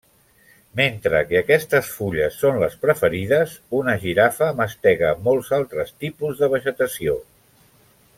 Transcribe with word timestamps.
Mentre 0.79 1.19
que 1.31 1.35
aquestes 1.41 1.91
fulles 1.97 2.39
són 2.45 2.57
les 2.63 2.77
preferides, 2.85 3.53
una 3.81 3.95
girafa 4.07 4.49
mastega 4.63 5.13
molts 5.29 5.53
altres 5.59 5.93
tipus 6.05 6.41
de 6.45 6.51
vegetació. 6.55 7.15